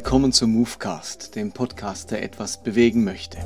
[0.00, 3.36] Willkommen zum Movecast, dem Podcast, der etwas bewegen möchte.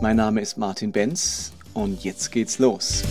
[0.00, 3.02] Mein Name ist Martin Benz und jetzt geht's los.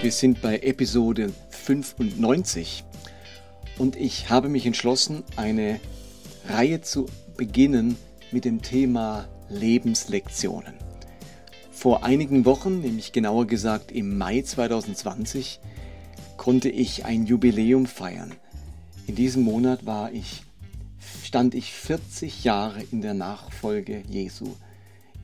[0.00, 2.84] Wir sind bei Episode 95
[3.78, 5.80] und ich habe mich entschlossen, eine
[6.48, 7.96] Reihe zu beginnen
[8.30, 10.83] mit dem Thema Lebenslektionen.
[11.84, 15.60] Vor einigen Wochen, nämlich genauer gesagt im Mai 2020,
[16.38, 18.34] konnte ich ein Jubiläum feiern.
[19.06, 20.44] In diesem Monat war ich,
[21.22, 24.56] stand ich 40 Jahre in der Nachfolge Jesu.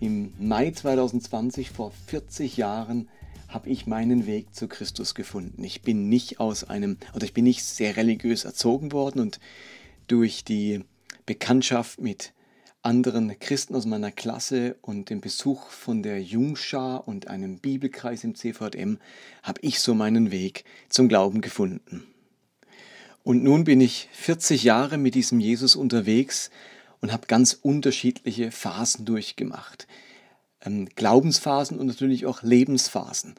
[0.00, 3.08] Im Mai 2020, vor 40 Jahren,
[3.48, 5.64] habe ich meinen Weg zu Christus gefunden.
[5.64, 9.40] Ich bin nicht aus einem, oder ich bin nicht sehr religiös erzogen worden und
[10.08, 10.84] durch die
[11.24, 12.34] Bekanntschaft mit
[12.82, 18.34] anderen Christen aus meiner Klasse und dem Besuch von der Jungschar und einem Bibelkreis im
[18.34, 18.98] CVM
[19.42, 22.06] habe ich so meinen Weg zum Glauben gefunden.
[23.22, 26.50] Und nun bin ich 40 Jahre mit diesem Jesus unterwegs
[27.00, 29.86] und habe ganz unterschiedliche Phasen durchgemacht.
[30.62, 33.34] Ähm, Glaubensphasen und natürlich auch Lebensphasen.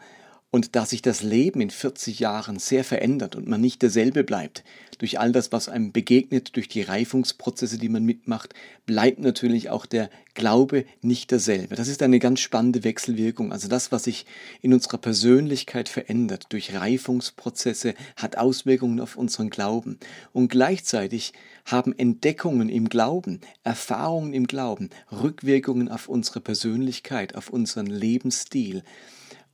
[0.54, 4.66] Und da sich das Leben in 40 Jahren sehr verändert und man nicht derselbe bleibt,
[4.98, 8.54] durch all das, was einem begegnet, durch die Reifungsprozesse, die man mitmacht,
[8.86, 11.76] bleibt natürlich auch der Glaube nicht derselbe.
[11.76, 13.54] Das ist eine ganz spannende Wechselwirkung.
[13.54, 14.26] Also das, was sich
[14.62, 20.00] in unserer Persönlichkeit verändert durch Reifungsprozesse, hat Auswirkungen auf unseren Glauben.
[20.34, 21.32] Und gleichzeitig
[21.66, 28.84] haben Entdeckungen im Glauben, Erfahrungen im Glauben, Rückwirkungen auf unsere Persönlichkeit, auf unseren Lebensstil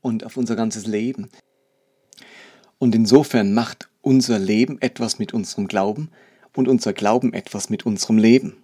[0.01, 1.29] und auf unser ganzes Leben.
[2.79, 6.09] Und insofern macht unser Leben etwas mit unserem Glauben
[6.55, 8.57] und unser Glauben etwas mit unserem Leben.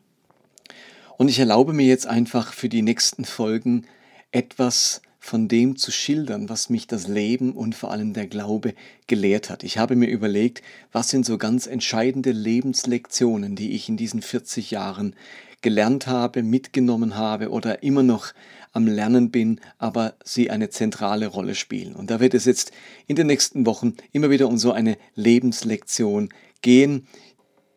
[1.18, 3.86] Und ich erlaube mir jetzt einfach für die nächsten Folgen
[4.32, 8.74] etwas von dem zu schildern, was mich das Leben und vor allem der Glaube
[9.08, 9.64] gelehrt hat.
[9.64, 10.62] Ich habe mir überlegt,
[10.92, 15.16] was sind so ganz entscheidende Lebenslektionen, die ich in diesen 40 Jahren
[15.62, 18.34] gelernt habe, mitgenommen habe oder immer noch
[18.74, 21.96] am Lernen bin, aber sie eine zentrale Rolle spielen.
[21.96, 22.72] Und da wird es jetzt
[23.08, 26.30] in den nächsten Wochen immer wieder um so eine Lebenslektion
[26.62, 27.08] gehen.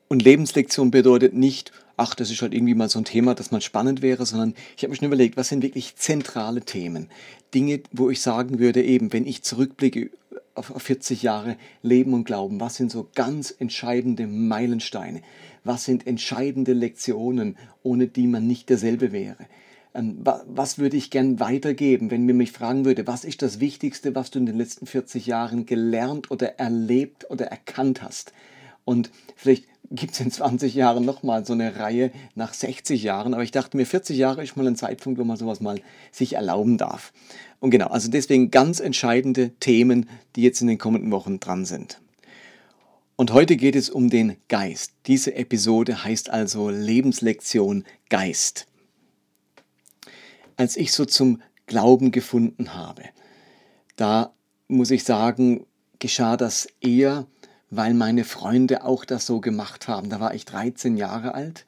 [0.08, 3.60] Und Lebenslektion bedeutet nicht, ach, das ist halt irgendwie mal so ein Thema, das mal
[3.60, 7.08] spannend wäre, sondern ich habe mir schon überlegt, was sind wirklich zentrale Themen?
[7.54, 10.10] Dinge, wo ich sagen würde, eben, wenn ich zurückblicke
[10.54, 15.20] auf 40 Jahre Leben und Glauben, was sind so ganz entscheidende Meilensteine?
[15.64, 19.46] Was sind entscheidende Lektionen, ohne die man nicht derselbe wäre?
[19.96, 24.14] Ähm, was würde ich gern weitergeben, wenn mir mich fragen würde, was ist das Wichtigste,
[24.14, 28.32] was du in den letzten 40 Jahren gelernt oder erlebt oder erkannt hast?
[28.84, 33.42] Und vielleicht gibt es in 20 Jahren nochmal so eine Reihe nach 60 Jahren, aber
[33.42, 35.80] ich dachte mir, 40 Jahre ist mal ein Zeitpunkt, wo man sowas mal
[36.12, 37.12] sich erlauben darf.
[37.60, 42.00] Und genau, also deswegen ganz entscheidende Themen, die jetzt in den kommenden Wochen dran sind.
[43.14, 44.92] Und heute geht es um den Geist.
[45.06, 48.66] Diese Episode heißt also Lebenslektion Geist
[50.56, 53.02] als ich so zum Glauben gefunden habe.
[53.96, 54.32] Da
[54.68, 55.66] muss ich sagen,
[55.98, 57.26] geschah das eher,
[57.70, 60.10] weil meine Freunde auch das so gemacht haben.
[60.10, 61.66] Da war ich 13 Jahre alt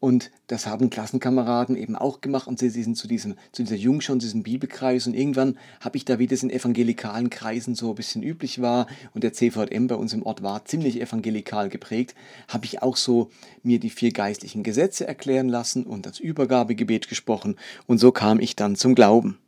[0.00, 4.12] und das haben Klassenkameraden eben auch gemacht und sie, sind zu, diesem, zu dieser Jungschau
[4.12, 5.08] und diesem Bibelkreis.
[5.08, 8.86] Und irgendwann habe ich da, wie das in evangelikalen Kreisen so ein bisschen üblich war
[9.12, 12.14] und der CVM bei uns im Ort war ziemlich evangelikal geprägt,
[12.46, 13.30] habe ich auch so
[13.64, 17.56] mir die vier geistlichen Gesetze erklären lassen und das Übergabegebet gesprochen.
[17.86, 19.38] Und so kam ich dann zum Glauben.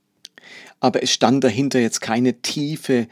[0.80, 3.06] Aber es stand dahinter jetzt keine tiefe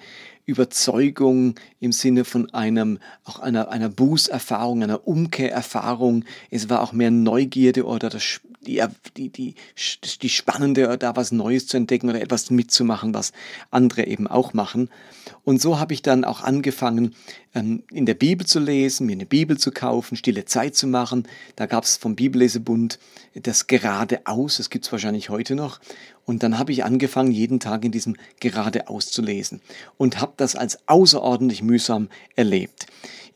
[0.48, 6.25] Überzeugung im Sinne von einem, auch einer, einer Bußerfahrung, einer Umkehrerfahrung.
[6.50, 8.83] Es war auch mehr Neugierde oder das, die,
[9.17, 9.55] die, die,
[10.23, 13.33] die spannende, da was Neues zu entdecken oder etwas mitzumachen, was
[13.71, 14.91] andere eben auch machen.
[15.45, 17.15] Und so habe ich dann auch angefangen,
[17.55, 21.27] ähm, in der Bibel zu lesen, mir eine Bibel zu kaufen, stille Zeit zu machen.
[21.57, 22.99] Da gab es vom Bibellesebund
[23.34, 25.81] das Geradeaus, das gibt es wahrscheinlich heute noch.
[26.25, 29.63] Und dann habe ich angefangen, jeden Tag in diesem Geradeaus zu lesen
[29.97, 32.87] und habe das als außerordentlich mühsam erlebt.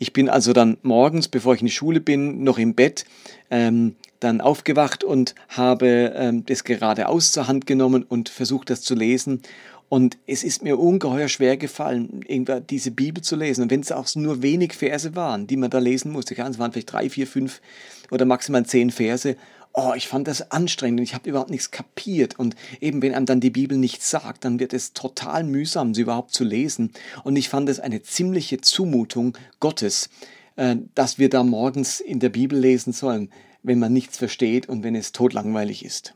[0.02, 3.04] Ich bin also dann morgens, bevor ich in die Schule bin, noch im Bett,
[3.52, 8.96] ähm, dann aufgewacht und habe ähm, das Geradeaus zur Hand genommen und versucht, das zu
[8.96, 9.42] lesen.
[9.88, 13.62] Und es ist mir ungeheuer schwer gefallen, irgendwann diese Bibel zu lesen.
[13.62, 16.72] Und wenn es auch nur wenig Verse waren, die man da lesen musste, es waren
[16.72, 17.60] vielleicht drei, vier, fünf
[18.10, 19.36] oder maximal zehn Verse
[19.74, 22.38] oh, ich fand das anstrengend und ich habe überhaupt nichts kapiert.
[22.38, 26.02] Und eben, wenn einem dann die Bibel nichts sagt, dann wird es total mühsam, sie
[26.02, 26.92] überhaupt zu lesen.
[27.24, 30.10] Und ich fand es eine ziemliche Zumutung Gottes,
[30.56, 33.30] äh, dass wir da morgens in der Bibel lesen sollen,
[33.62, 36.14] wenn man nichts versteht und wenn es totlangweilig ist.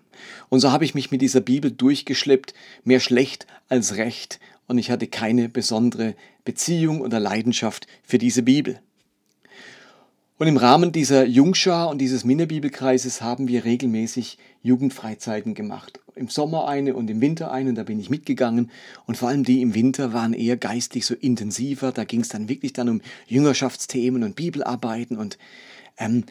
[0.49, 2.55] Und so habe ich mich mit dieser Bibel durchgeschleppt,
[2.85, 6.15] mehr schlecht als recht, und ich hatte keine besondere
[6.45, 8.81] Beziehung oder Leidenschaft für diese Bibel.
[10.39, 16.01] Und im Rahmen dieser Jungschar und dieses Minnerbibelkreises haben wir regelmäßig Jugendfreizeiten gemacht.
[16.15, 18.71] Im Sommer eine und im Winter eine, da bin ich mitgegangen.
[19.07, 21.91] Und vor allem die im Winter waren eher geistlich so intensiver.
[21.91, 25.17] Da ging es dann wirklich dann um Jüngerschaftsthemen und Bibelarbeiten.
[25.17, 25.39] Und
[25.97, 26.25] ähm,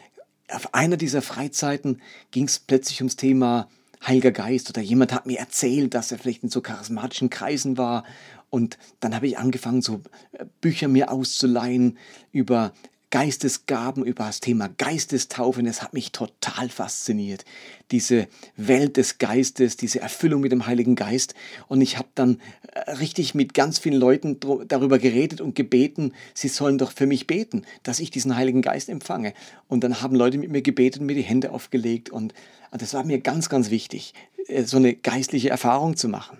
[0.52, 2.00] auf einer dieser Freizeiten
[2.30, 3.69] ging es plötzlich ums Thema
[4.06, 8.04] Heiliger Geist oder jemand hat mir erzählt, dass er vielleicht in so charismatischen Kreisen war.
[8.52, 10.02] Und dann habe ich angefangen, so
[10.34, 11.98] äh, Bücher mir auszuleihen
[12.31, 12.72] über
[13.15, 15.62] Geistesgaben, über das Thema Geistestaufe.
[15.62, 17.45] Und es hat mich total fasziniert.
[17.91, 18.27] Diese
[18.57, 21.33] Welt des Geistes, diese Erfüllung mit dem Heiligen Geist.
[21.69, 22.41] Und ich habe dann
[22.73, 27.25] äh, richtig mit ganz vielen Leuten darüber geredet und gebeten, sie sollen doch für mich
[27.25, 29.33] beten, dass ich diesen Heiligen Geist empfange.
[29.69, 32.09] Und dann haben Leute mit mir gebetet und mir die Hände aufgelegt.
[32.09, 32.33] Und
[32.71, 34.13] das war mir ganz, ganz wichtig,
[34.47, 36.38] äh, so eine geistliche Erfahrung zu machen.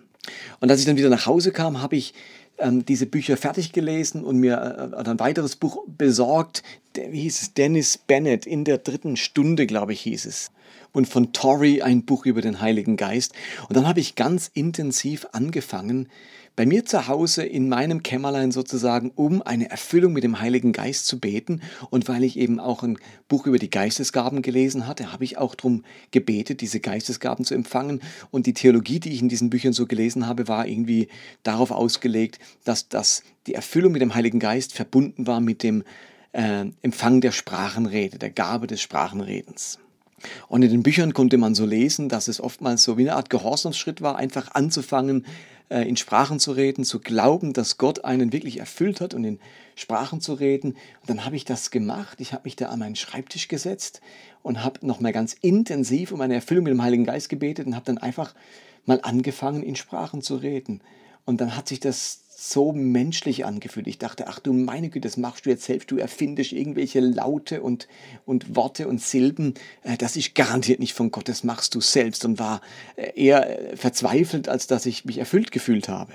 [0.60, 2.14] Und als ich dann wieder nach Hause kam, habe ich
[2.58, 6.64] ähm, diese Bücher fertig gelesen und mir äh, ein weiteres Buch besorgt.
[6.96, 7.54] Wie hieß es?
[7.54, 10.52] Dennis Bennett in der dritten Stunde, glaube ich, hieß es.
[10.92, 13.34] Und von Torrey ein Buch über den Heiligen Geist.
[13.68, 16.08] Und dann habe ich ganz intensiv angefangen,
[16.56, 21.06] bei mir zu Hause in meinem Kämmerlein sozusagen, um eine Erfüllung mit dem Heiligen Geist
[21.06, 21.62] zu beten.
[21.90, 22.98] Und weil ich eben auch ein
[23.28, 28.02] Buch über die Geistesgaben gelesen hatte, habe ich auch darum gebetet, diese Geistesgaben zu empfangen.
[28.32, 31.10] Und die Theologie, die ich in diesen Büchern so gelesen habe, war irgendwie
[31.44, 35.84] darauf ausgelegt, dass das, die Erfüllung mit dem Heiligen Geist verbunden war mit dem
[36.32, 39.80] äh, Empfang der Sprachenrede, der Gabe des Sprachenredens.
[40.48, 43.30] Und in den Büchern konnte man so lesen, dass es oftmals so wie eine Art
[43.30, 45.26] Gehorsamsschritt war, einfach anzufangen,
[45.70, 49.40] äh, in Sprachen zu reden, zu glauben, dass Gott einen wirklich erfüllt hat und in
[49.76, 50.74] Sprachen zu reden.
[51.02, 52.22] Und dann habe ich das gemacht.
[52.22, 54.02] Ich habe mich da an meinen Schreibtisch gesetzt
[54.44, 57.86] und habe nochmal ganz intensiv um eine Erfüllung mit dem Heiligen Geist gebetet und habe
[57.86, 58.34] dann einfach
[58.86, 60.82] mal angefangen, in Sprachen zu reden.
[61.26, 63.88] Und dann hat sich das so menschlich angefühlt.
[63.88, 65.90] Ich dachte, ach du meine Güte, das machst du jetzt selbst.
[65.90, 67.88] Du erfindest irgendwelche Laute und,
[68.26, 69.54] und Worte und Silben.
[69.84, 72.26] Äh, das ist garantiert nicht von Gott, das machst du selbst.
[72.26, 72.62] Und war
[72.96, 76.14] äh, eher äh, verzweifelt, als dass ich mich erfüllt gefühlt habe.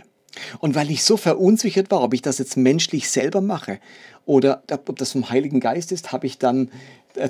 [0.61, 3.81] Und weil ich so verunsichert war, ob ich das jetzt menschlich selber mache
[4.27, 6.71] oder ob das vom Heiligen Geist ist, habe ich dann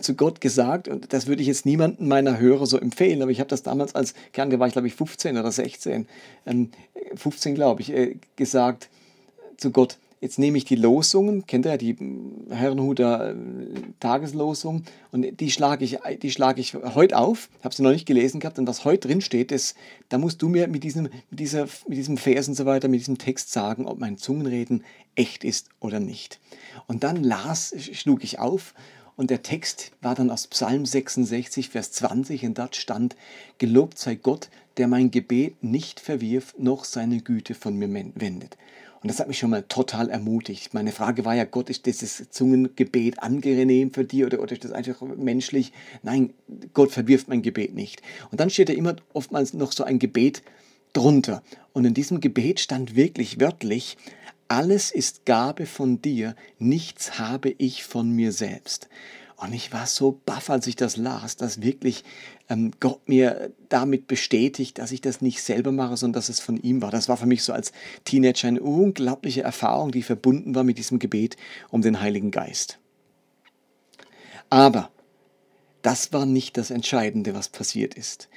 [0.03, 3.41] zu Gott gesagt, und das würde ich jetzt niemandem meiner Hörer so empfehlen, aber ich
[3.41, 6.07] habe das damals als Kern, da war ich glaube ich 15 oder 16,
[7.15, 8.91] 15 ähm, glaube ich, äh, gesagt
[9.57, 11.97] zu Gott, jetzt nehme ich die Losungen, kennt ihr ja die
[12.51, 13.35] Herrenhuter äh,
[14.01, 18.41] Tageslosung, und die schlage ich, die schlage ich heute auf, habe sie noch nicht gelesen
[18.41, 19.77] gehabt, und was heute drin steht, ist,
[20.09, 23.01] da musst du mir mit diesem, mit, dieser, mit diesem Vers und so weiter, mit
[23.01, 24.85] diesem Text sagen, ob mein Zungenreden
[25.15, 26.39] echt ist oder nicht.
[26.87, 28.75] Und dann las, schlug ich auf
[29.17, 33.17] und der Text war dann aus Psalm 66, Vers 20 und dort stand,
[33.59, 38.57] Gelobt sei Gott, der mein Gebet nicht verwirft, noch seine Güte von mir wendet.
[39.03, 40.75] Und das hat mich schon mal total ermutigt.
[40.75, 44.73] Meine Frage war ja, Gott, ist dieses Zungengebet angenehm für dich oder, oder ist das
[44.73, 45.73] einfach menschlich?
[46.03, 46.35] Nein,
[46.75, 48.03] Gott verwirft mein Gebet nicht.
[48.31, 50.43] Und dann steht ja immer oftmals noch so ein Gebet
[50.93, 51.43] drunter.
[51.73, 53.97] Und in diesem Gebet stand wirklich wörtlich,
[54.49, 58.89] alles ist Gabe von dir, nichts habe ich von mir selbst.
[59.41, 62.05] Und ich war so baff, als ich das las, dass wirklich
[62.51, 66.59] ähm, Gott mir damit bestätigt, dass ich das nicht selber mache, sondern dass es von
[66.59, 66.91] ihm war.
[66.91, 67.73] Das war für mich so als
[68.05, 71.39] Teenager eine unglaubliche Erfahrung, die verbunden war mit diesem Gebet
[71.71, 72.79] um den Heiligen Geist.
[74.51, 74.91] Aber
[75.81, 78.29] das war nicht das Entscheidende, was passiert ist.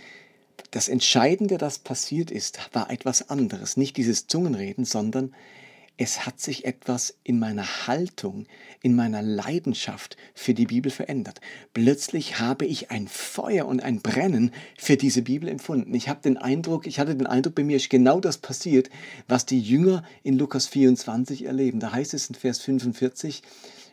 [0.71, 3.75] Das Entscheidende, das passiert ist, war etwas anderes.
[3.75, 5.35] Nicht dieses Zungenreden, sondern
[5.97, 8.47] es hat sich etwas in meiner Haltung,
[8.81, 11.39] in meiner Leidenschaft für die Bibel verändert.
[11.73, 15.93] Plötzlich habe ich ein Feuer und ein Brennen für diese Bibel empfunden.
[15.93, 18.89] Ich habe den Eindruck, ich hatte den Eindruck, bei mir ist genau das passiert,
[19.27, 21.79] was die Jünger in Lukas 24 erleben.
[21.79, 23.43] Da heißt es in Vers 45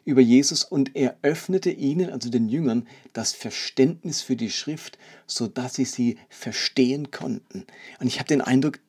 [0.06, 5.46] über Jesus und er öffnete ihnen, also den Jüngern, das Verständnis für die Schrift, so
[5.46, 7.66] dass sie sie verstehen konnten.
[8.00, 8.80] Und ich habe den Eindruck,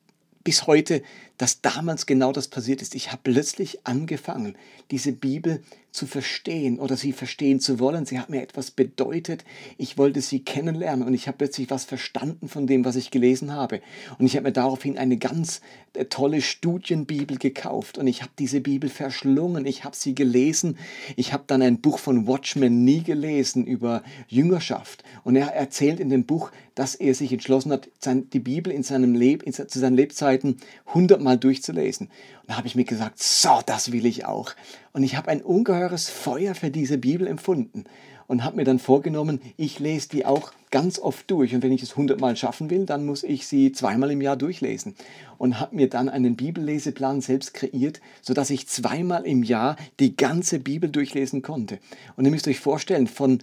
[0.44, 1.02] bis heute,
[1.42, 2.94] dass damals genau das passiert ist.
[2.94, 4.54] Ich habe plötzlich angefangen,
[4.92, 8.06] diese Bibel zu verstehen oder sie verstehen zu wollen.
[8.06, 9.44] Sie hat mir etwas bedeutet.
[9.76, 13.52] Ich wollte sie kennenlernen und ich habe plötzlich was verstanden von dem, was ich gelesen
[13.52, 13.82] habe.
[14.18, 15.60] Und ich habe mir daraufhin eine ganz
[15.92, 19.66] äh, tolle Studienbibel gekauft und ich habe diese Bibel verschlungen.
[19.66, 20.78] Ich habe sie gelesen.
[21.16, 25.04] Ich habe dann ein Buch von Watchman nie gelesen über Jüngerschaft.
[25.24, 27.90] Und er erzählt in dem Buch, dass er sich entschlossen hat,
[28.32, 30.56] die Bibel in seinem Leben, zu seinen Lebzeiten
[30.94, 32.08] hundertmal durchzulesen.
[32.42, 34.52] Und da habe ich mir gesagt, so, das will ich auch.
[34.92, 37.84] Und ich habe ein ungeheures Feuer für diese Bibel empfunden.
[38.32, 41.54] und habe mir dann vorgenommen, ich lese die auch ganz oft durch.
[41.54, 44.94] Und wenn ich es hundertmal schaffen will, dann muss ich sie zweimal im Jahr durchlesen.
[45.36, 50.60] Und habe mir dann einen Bibelleseplan selbst kreiert, sodass ich zweimal im Jahr die ganze
[50.60, 51.78] Bibel durchlesen konnte.
[52.16, 53.42] Und ihr müsst euch vorstellen, von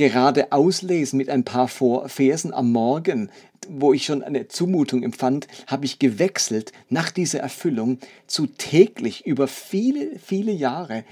[0.00, 3.28] gerade auslesen mit ein paar Versen am Morgen,
[3.68, 9.46] wo ich schon eine Zumutung empfand, habe ich gewechselt nach dieser Erfüllung zu täglich über
[9.46, 11.04] viele, viele Jahre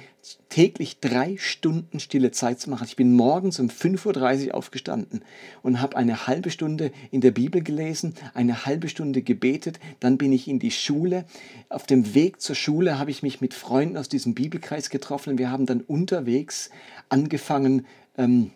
[0.48, 2.86] täglich drei Stunden stille Zeit zu machen.
[2.86, 5.20] Ich bin morgens um 5.30 Uhr aufgestanden
[5.62, 10.32] und habe eine halbe Stunde in der Bibel gelesen, eine halbe Stunde gebetet, dann bin
[10.32, 11.26] ich in die Schule.
[11.68, 15.38] Auf dem Weg zur Schule habe ich mich mit Freunden aus diesem Bibelkreis getroffen und
[15.38, 16.70] wir haben dann unterwegs
[17.10, 17.84] angefangen,
[18.16, 18.50] ähm,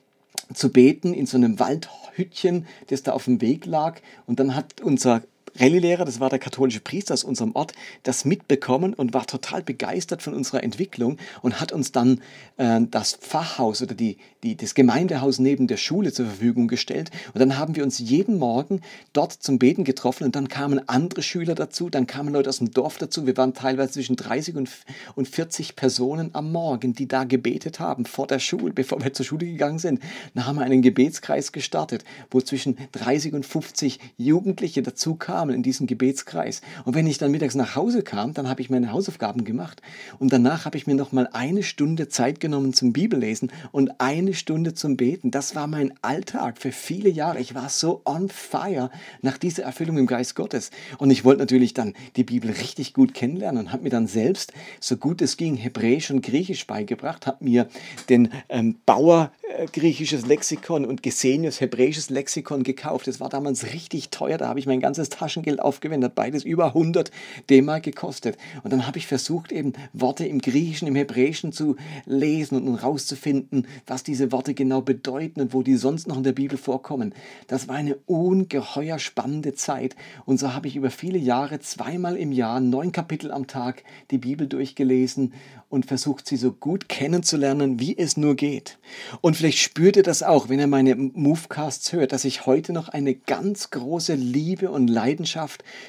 [0.55, 4.01] zu beten in so einem Waldhütchen, das da auf dem Weg lag.
[4.27, 5.23] Und dann hat unser
[5.59, 7.73] Rallye-Lehrer, das war der katholische Priester aus unserem Ort,
[8.05, 12.23] das mitbekommen und war total begeistert von unserer Entwicklung und hat uns dann
[12.57, 17.11] äh, das Pfarrhaus oder die, die, das Gemeindehaus neben der Schule zur Verfügung gestellt.
[17.35, 18.81] Und dann haben wir uns jeden Morgen
[19.13, 22.71] dort zum Beten getroffen und dann kamen andere Schüler dazu, dann kamen Leute aus dem
[22.71, 23.27] Dorf dazu.
[23.27, 24.71] Wir waren teilweise zwischen 30 und,
[25.15, 29.27] und 40 Personen am Morgen, die da gebetet haben vor der Schule, bevor wir zur
[29.27, 30.01] Schule gegangen sind.
[30.35, 35.57] Dann haben wir einen Gebetskreis gestartet, wo zwischen 30 und 50 Jugendliche dazu kamen kamen
[35.57, 36.61] in diesen Gebetskreis.
[36.85, 39.83] Und wenn ich dann mittags nach Hause kam, dann habe ich meine Hausaufgaben gemacht.
[40.21, 44.35] Und danach habe ich mir noch mal eine Stunde Zeit genommen zum Bibellesen und eine
[44.35, 45.33] Stunde zum Beten.
[45.33, 47.41] Das war mein Alltag für viele Jahre.
[47.41, 48.89] Ich war so on fire
[49.21, 50.71] nach dieser Erfüllung im Geist Gottes.
[50.99, 54.53] Und ich wollte natürlich dann die Bibel richtig gut kennenlernen und habe mir dann selbst,
[54.79, 57.67] so gut es ging, Hebräisch und Griechisch beigebracht, habe mir
[58.09, 63.07] den ähm, Bauer äh, griechisches Lexikon und Gesenius hebräisches Lexikon gekauft.
[63.07, 67.11] Das war damals richtig teuer, da habe ich mein ganzes Taschengeld aufgewendet, beides über 100
[67.49, 68.37] D-Mark gekostet.
[68.63, 73.67] Und dann habe ich versucht, eben Worte im Griechischen, im Hebräischen zu lesen und rauszufinden,
[73.87, 77.15] was diese Worte genau bedeuten und wo die sonst noch in der Bibel vorkommen.
[77.47, 79.97] Das war eine ungeheuer spannende Zeit.
[80.27, 84.19] Und so habe ich über viele Jahre zweimal im Jahr neun Kapitel am Tag die
[84.19, 85.33] Bibel durchgelesen
[85.73, 88.79] und versucht, sie so gut kennenzulernen, wie es nur geht.
[89.23, 92.91] Und vielleicht spürt ihr das auch, wenn ihr meine Movecasts hört, dass ich heute noch
[92.91, 95.22] eine ganz große Liebe und Leidenschaft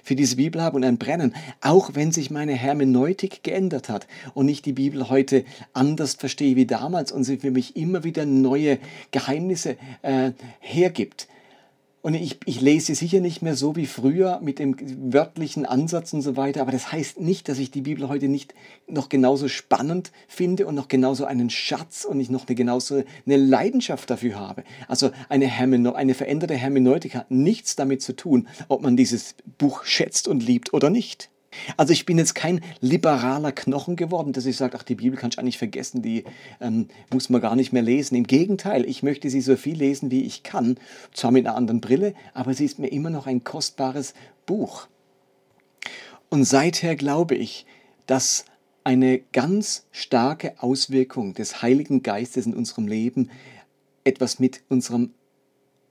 [0.03, 4.47] für diese Bibel habe und ein Brennen, auch wenn sich meine Hermeneutik geändert hat und
[4.49, 8.79] ich die Bibel heute anders verstehe wie damals und sie für mich immer wieder neue
[9.11, 11.27] Geheimnisse äh, hergibt.
[12.03, 14.75] Und ich, ich lese sicher nicht mehr so wie früher mit dem
[15.13, 18.53] wörtlichen Ansatz und so weiter, aber das heißt nicht, dass ich die Bibel heute nicht
[18.87, 23.37] noch genauso spannend finde und noch genauso einen Schatz und ich noch eine, genauso eine
[23.37, 24.65] Leidenschaft dafür habe.
[24.89, 29.85] Also eine, Hermeno eine veränderte Hermeneutik hat nichts damit zu tun, ob man dieses Buch
[29.85, 31.29] schätzt und liebt oder nicht.
[31.77, 35.29] Also ich bin jetzt kein liberaler Knochen geworden, dass ich sage, ach, die Bibel kann
[35.31, 36.23] ich eigentlich vergessen, die
[36.61, 38.15] ähm, muss man gar nicht mehr lesen.
[38.15, 40.77] Im Gegenteil, ich möchte sie so viel lesen, wie ich kann.
[41.13, 44.13] Zwar mit einer anderen Brille, aber sie ist mir immer noch ein kostbares
[44.45, 44.87] Buch.
[46.29, 47.65] Und seither glaube ich,
[48.07, 48.45] dass
[48.83, 53.29] eine ganz starke Auswirkung des Heiligen Geistes in unserem Leben
[54.03, 55.11] etwas mit unserem,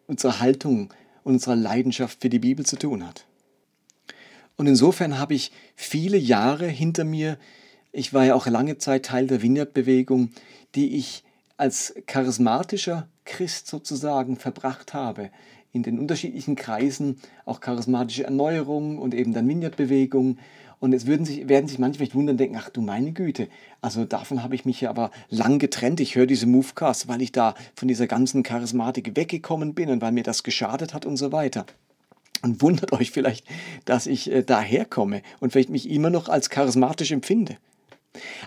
[0.06, 0.92] unserer Haltung,
[1.24, 3.26] unserer Leidenschaft für die Bibel zu tun hat.
[4.56, 7.38] Und insofern habe ich viele Jahre hinter mir,
[7.92, 10.30] ich war ja auch lange Zeit Teil der Vineyard-Bewegung,
[10.74, 11.24] die ich
[11.56, 15.30] als charismatischer Christ sozusagen verbracht habe.
[15.72, 20.38] In den unterschiedlichen Kreisen, auch charismatische Erneuerung und eben dann Vineyard-Bewegung.
[20.80, 23.48] Und es würden sich, werden sich manche vielleicht wundern denken, ach du meine Güte,
[23.80, 26.00] also davon habe ich mich ja aber lang getrennt.
[26.00, 30.12] Ich höre diese Movecast, weil ich da von dieser ganzen Charismatik weggekommen bin und weil
[30.12, 31.66] mir das geschadet hat und so weiter.
[32.42, 33.46] Und wundert euch vielleicht,
[33.84, 37.56] dass ich äh, daherkomme und vielleicht mich immer noch als charismatisch empfinde.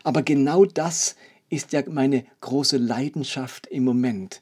[0.04, 1.16] Aber genau das
[1.50, 4.42] ist ja meine große Leidenschaft im Moment.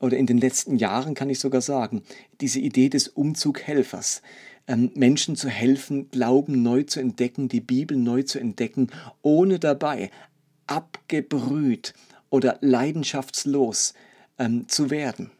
[0.00, 2.02] Oder in den letzten Jahren kann ich sogar sagen,
[2.40, 4.22] diese Idee des Umzughelfers.
[4.66, 8.88] Ähm, Menschen zu helfen, Glauben neu zu entdecken, die Bibel neu zu entdecken,
[9.20, 10.10] ohne dabei
[10.66, 11.92] abgebrüht
[12.30, 13.92] oder leidenschaftslos
[14.38, 15.30] ähm, zu werden.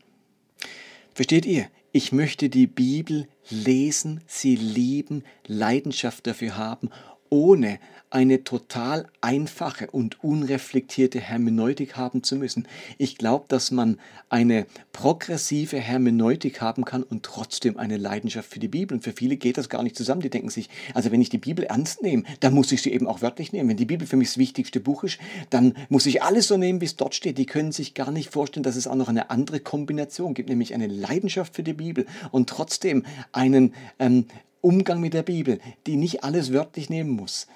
[1.14, 1.68] Versteht ihr?
[1.96, 6.90] Ich möchte die Bibel lesen, sie lieben, Leidenschaft dafür haben,
[7.30, 7.78] ohne
[8.14, 12.68] eine total einfache und unreflektierte Hermeneutik haben zu müssen.
[12.96, 18.68] Ich glaube, dass man eine progressive Hermeneutik haben kann und trotzdem eine Leidenschaft für die
[18.68, 18.94] Bibel.
[18.94, 20.20] Und für viele geht das gar nicht zusammen.
[20.20, 23.08] Die denken sich, also wenn ich die Bibel ernst nehme, dann muss ich sie eben
[23.08, 23.70] auch wörtlich nehmen.
[23.70, 25.18] Wenn die Bibel für mich das wichtigste Buch ist,
[25.50, 27.36] dann muss ich alles so nehmen, wie es dort steht.
[27.36, 30.72] Die können sich gar nicht vorstellen, dass es auch noch eine andere Kombination gibt, nämlich
[30.72, 34.26] eine Leidenschaft für die Bibel und trotzdem einen ähm,
[34.64, 37.46] Umgang mit der Bibel, die nicht alles wörtlich nehmen muss,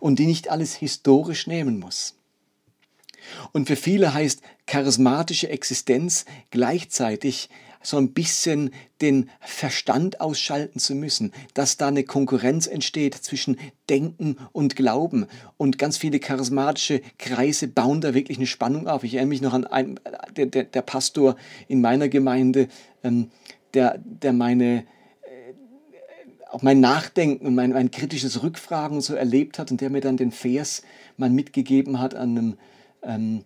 [0.00, 2.16] und die nicht alles historisch nehmen muss.
[3.52, 7.48] Und für viele heißt charismatische Existenz gleichzeitig
[7.82, 14.36] so ein bisschen den Verstand ausschalten zu müssen, dass da eine Konkurrenz entsteht zwischen Denken
[14.52, 15.26] und Glauben.
[15.56, 19.02] Und ganz viele charismatische Kreise bauen da wirklich eine Spannung auf.
[19.02, 20.00] Ich erinnere mich noch an einen,
[20.36, 22.68] der, der, der Pastor in meiner Gemeinde,
[23.02, 23.30] ähm,
[23.74, 24.84] der, der meine
[26.52, 30.16] auch mein Nachdenken und mein, mein kritisches Rückfragen so erlebt hat und der mir dann
[30.16, 30.82] den Vers
[31.16, 32.58] mal mitgegeben hat an einem
[33.02, 33.44] ähm,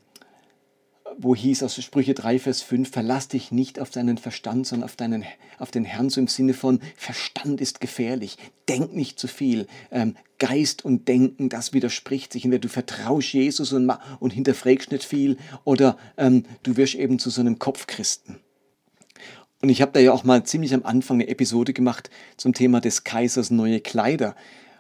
[1.19, 4.97] wo hieß aus Sprüche 3, Vers 5, verlass dich nicht auf deinen Verstand, sondern auf,
[4.97, 5.25] deinen,
[5.59, 8.37] auf den Herrn, so im Sinne von, Verstand ist gefährlich,
[8.69, 12.45] denk nicht zu viel, ähm, Geist und Denken, das widerspricht sich.
[12.45, 17.31] Entweder du vertraust Jesus und, und hinterfragst nicht viel, oder ähm, du wirst eben zu
[17.31, 18.37] so einem Kopfchristen.
[19.63, 22.81] Und ich habe da ja auch mal ziemlich am Anfang eine Episode gemacht zum Thema
[22.81, 24.37] des Kaisers neue Kleider,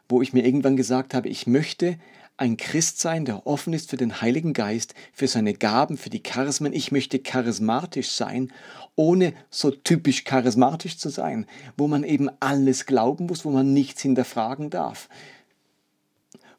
[0.09, 1.99] wo ich mir irgendwann gesagt habe, ich möchte
[2.37, 6.23] ein Christ sein, der offen ist für den Heiligen Geist, für seine Gaben, für die
[6.23, 6.75] Charismen.
[6.75, 8.53] Ich möchte charismatisch sein,
[8.95, 14.03] ohne so typisch charismatisch zu sein, wo man eben alles glauben muss, wo man nichts
[14.03, 15.09] hinterfragen darf.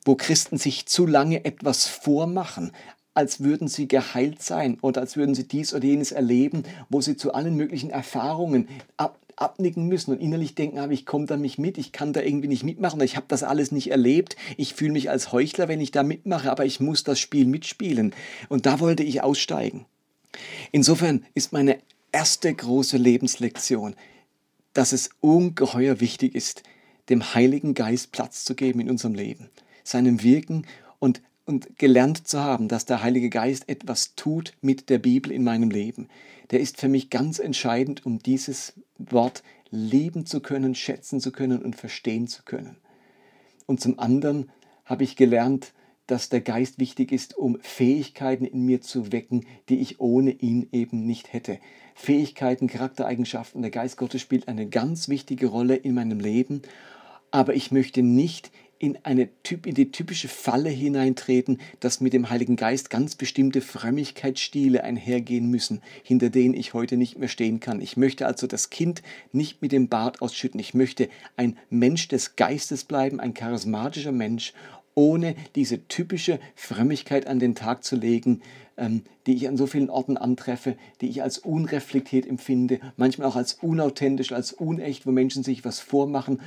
[0.04, 2.72] Wo Christen sich zu lange etwas vormachen,
[3.18, 7.18] als würden sie geheilt sein oder als würden sie dies oder jenes erleben, wo sie
[7.18, 11.58] zu allen möglichen Erfahrungen ab, abnicken müssen und innerlich denken, aber ich komme da nicht
[11.58, 14.92] mit, ich kann da irgendwie nicht mitmachen, ich habe das alles nicht erlebt, ich fühle
[14.92, 18.14] mich als Heuchler, wenn ich da mitmache, aber ich muss das Spiel mitspielen.
[18.50, 19.88] Und da wollte ich aussteigen.
[20.72, 21.80] Insofern ist meine
[22.12, 23.96] erste große Lebenslektion,
[24.74, 26.62] dass es ungeheuer wichtig ist,
[27.10, 29.50] dem Heiligen Geist Platz zu geben in unserem Leben,
[29.84, 30.68] seinem Wirken
[31.00, 35.44] und und gelernt zu haben, dass der Heilige Geist etwas tut mit der Bibel in
[35.44, 36.10] meinem Leben,
[36.52, 41.64] der ist für mich ganz entscheidend, um dieses Wort lieben zu können, schätzen zu können
[41.64, 42.78] und verstehen zu können.
[43.66, 44.52] Und zum anderen
[44.86, 45.74] habe ich gelernt,
[46.06, 50.68] dass der Geist wichtig ist, um Fähigkeiten in mir zu wecken, die ich ohne ihn
[50.72, 51.60] eben nicht hätte.
[51.96, 56.62] Fähigkeiten, Charaktereigenschaften, der Geist Gottes spielt eine ganz wichtige Rolle in meinem Leben,
[57.32, 59.30] aber ich möchte nicht in, eine,
[59.66, 65.82] in die typische Falle hineintreten, dass mit dem Heiligen Geist ganz bestimmte Frömmigkeitsstile einhergehen müssen,
[66.04, 67.82] hinter denen ich heute nicht mehr stehen kann.
[67.82, 70.60] Ich möchte also das Kind nicht mit dem Bart ausschütten.
[70.60, 74.54] Ich möchte ein Mensch des Geistes bleiben, ein charismatischer Mensch,
[74.94, 78.42] ohne diese typische Frömmigkeit an den Tag zu legen,
[78.78, 83.36] ähm, die ich an so vielen Orten antreffe, die ich als unreflektiert empfinde, manchmal auch
[83.36, 86.42] als unauthentisch, als unecht, wo Menschen sich was vormachen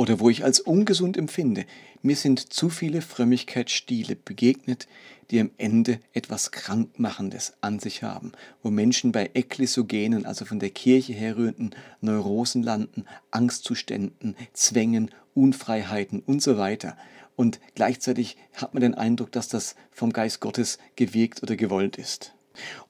[0.00, 1.66] oder wo ich als ungesund empfinde.
[2.00, 4.88] Mir sind zu viele Frömmigkeitsstile begegnet,
[5.30, 8.32] die am Ende etwas Krankmachendes an sich haben,
[8.62, 16.42] wo Menschen bei Ekklesogenen, also von der Kirche herrührenden Neurosen landen, Angstzuständen, Zwängen, Unfreiheiten und
[16.42, 16.96] so weiter.
[17.36, 22.32] Und gleichzeitig hat man den Eindruck, dass das vom Geist Gottes gewirkt oder gewollt ist.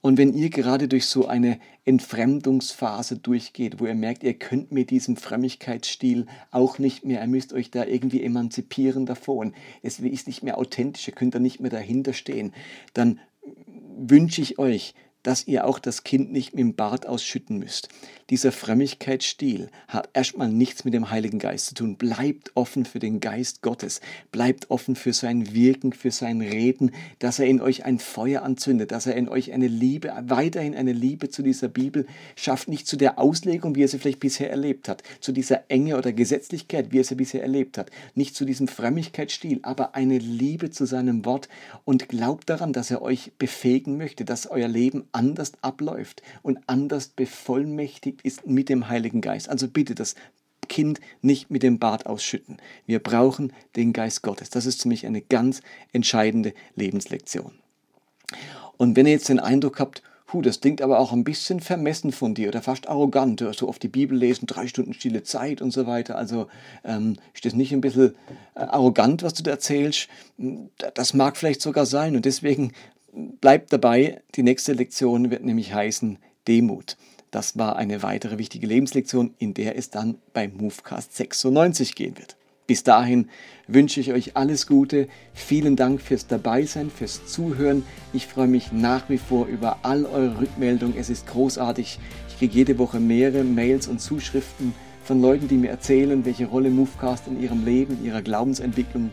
[0.00, 4.90] Und wenn ihr gerade durch so eine Entfremdungsphase durchgeht, wo ihr merkt, ihr könnt mit
[4.90, 10.42] diesem Frömmigkeitsstil auch nicht mehr, ihr müsst euch da irgendwie emanzipieren davon, es ist nicht
[10.42, 12.52] mehr authentisch, ihr könnt da nicht mehr dahinter stehen,
[12.94, 13.20] dann
[13.96, 17.88] wünsche ich euch, dass ihr auch das Kind nicht mit dem Bart ausschütten müsst.
[18.30, 21.96] Dieser Frömmigkeitsstil hat erstmal nichts mit dem Heiligen Geist zu tun.
[21.96, 24.00] Bleibt offen für den Geist Gottes.
[24.30, 28.92] Bleibt offen für sein Wirken, für sein Reden, dass er in euch ein Feuer anzündet,
[28.92, 32.06] dass er in euch eine Liebe, weiterhin eine Liebe zu dieser Bibel
[32.37, 32.68] schafft.
[32.68, 36.12] Nicht zu der Auslegung, wie er sie vielleicht bisher erlebt hat, zu dieser Enge oder
[36.12, 37.90] Gesetzlichkeit, wie er sie bisher erlebt hat.
[38.14, 41.48] Nicht zu diesem Frömmigkeitsstil, aber eine Liebe zu seinem Wort
[41.85, 47.09] und glaubt daran, dass er euch befähigen möchte, dass euer Leben anders abläuft und anders
[47.09, 49.49] bevollmächtigt ist mit dem Heiligen Geist.
[49.49, 50.14] Also bitte das
[50.68, 52.59] Kind nicht mit dem Bart ausschütten.
[52.87, 54.51] Wir brauchen den Geist Gottes.
[54.51, 57.53] Das ist für mich eine ganz entscheidende Lebenslektion.
[58.77, 62.12] Und wenn ihr jetzt den Eindruck habt, Puh, das klingt aber auch ein bisschen vermessen
[62.12, 63.40] von dir oder fast arrogant.
[63.40, 66.16] Du so oft die Bibel lesen, drei Stunden stille Zeit und so weiter.
[66.16, 66.46] Also
[66.85, 68.14] ähm, ist das nicht ein bisschen
[68.55, 70.07] äh, arrogant, was du da erzählst?
[70.94, 72.14] Das mag vielleicht sogar sein.
[72.14, 72.70] Und deswegen
[73.12, 76.18] bleibt dabei, die nächste Lektion wird nämlich heißen
[76.49, 76.96] Demut.
[77.31, 82.37] Das war eine weitere wichtige Lebenslektion, in der es dann bei Movecast 96 gehen wird.
[82.66, 83.29] Bis dahin
[83.66, 85.09] wünsche ich euch alles Gute.
[85.35, 87.85] Vielen Dank fürs Dabeisein, fürs Zuhören.
[88.12, 90.96] Ich freue mich nach wie vor über all eure Rückmeldungen.
[90.96, 91.99] Es ist großartig.
[92.29, 96.70] Ich kriege jede Woche mehrere Mails und Zuschriften von Leuten, die mir erzählen, welche Rolle
[96.70, 99.11] Movecast in ihrem Leben, in ihrer Glaubensentwicklung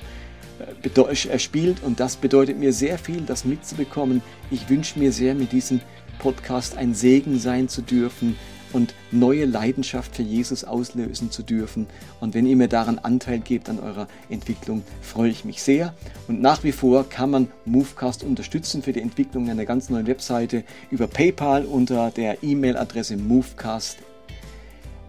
[1.38, 4.22] spielt und das bedeutet mir sehr viel, das mitzubekommen.
[4.52, 5.82] Ich wünsche mir sehr, mit diesem
[6.20, 8.36] Podcast ein Segen sein zu dürfen,
[8.74, 11.88] und neue Leidenschaft für Jesus auslösen zu dürfen.
[12.20, 15.94] Und wenn ihr mir daran Anteil gebt an eurer Entwicklung, freue ich mich sehr.
[16.28, 20.64] Und nach wie vor kann man Movecast unterstützen für die Entwicklung einer ganz neuen Webseite
[20.92, 23.98] über PayPal unter der E-Mail-Adresse movecast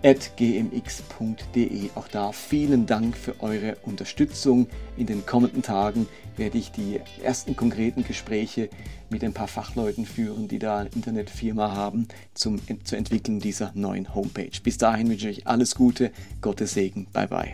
[0.02, 1.90] gmx.de.
[1.94, 4.68] Auch da vielen Dank für eure Unterstützung.
[4.96, 6.06] In den kommenden Tagen
[6.36, 8.70] werde ich die ersten konkreten Gespräche
[9.10, 14.14] mit ein paar Fachleuten führen, die da eine Internetfirma haben, zum, zur Entwicklung dieser neuen
[14.14, 14.50] Homepage.
[14.62, 17.52] Bis dahin wünsche ich alles Gute, Gottes Segen, bye bye.